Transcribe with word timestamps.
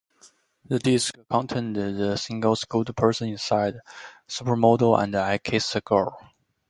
The 0.65 0.79
disc 0.79 1.13
contained 1.29 1.75
the 1.75 2.15
singles 2.15 2.63
"Good 2.63 2.89
Person 2.97 3.27
Inside", 3.27 3.75
"Supermodel" 4.27 4.99
and 4.99 5.15
"I 5.15 5.37
Kissed 5.37 5.75
a 5.75 5.81
Girl". 5.81 6.17